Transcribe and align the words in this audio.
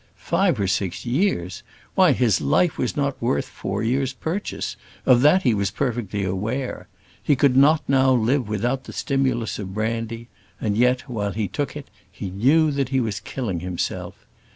Five 0.15 0.59
or 0.59 0.65
six 0.65 1.05
years! 1.05 1.61
Why, 1.93 2.13
his 2.13 2.41
life 2.41 2.79
was 2.79 2.97
not 2.97 3.21
worth 3.21 3.45
four 3.45 3.83
years' 3.83 4.13
purchase; 4.13 4.75
of 5.05 5.21
that 5.21 5.43
he 5.43 5.53
was 5.53 5.69
perfectly 5.69 6.23
aware: 6.23 6.87
he 7.21 7.35
could 7.35 7.55
not 7.55 7.87
now 7.87 8.11
live 8.11 8.49
without 8.49 8.85
the 8.85 8.93
stimulus 8.93 9.59
of 9.59 9.75
brandy; 9.75 10.27
and 10.59 10.75
yet, 10.75 11.01
while 11.01 11.33
he 11.33 11.47
took 11.47 11.75
it, 11.75 11.87
he 12.11 12.31
knew 12.31 12.71
he 12.71 12.99
was 12.99 13.19
killing 13.19 13.59
himself. 13.59 14.25